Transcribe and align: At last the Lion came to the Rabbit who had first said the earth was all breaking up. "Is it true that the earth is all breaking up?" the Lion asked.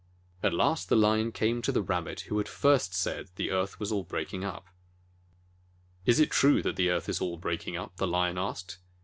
At 0.41 0.55
last 0.55 0.89
the 0.89 0.95
Lion 0.95 1.31
came 1.31 1.61
to 1.61 1.71
the 1.71 1.83
Rabbit 1.83 2.21
who 2.21 2.39
had 2.39 2.47
first 2.47 2.95
said 2.95 3.29
the 3.35 3.51
earth 3.51 3.79
was 3.79 3.91
all 3.91 4.03
breaking 4.03 4.43
up. 4.43 4.65
"Is 6.07 6.19
it 6.19 6.31
true 6.31 6.63
that 6.63 6.75
the 6.75 6.89
earth 6.89 7.07
is 7.07 7.21
all 7.21 7.37
breaking 7.37 7.77
up?" 7.77 7.97
the 7.97 8.07
Lion 8.07 8.39
asked. 8.39 8.79